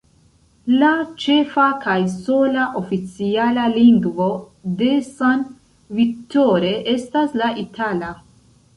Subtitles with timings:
[0.83, 0.87] La
[1.23, 4.33] ĉefa kaj sola oficiala lingvo
[4.83, 5.47] de San
[6.01, 8.15] Vittore estas la itala.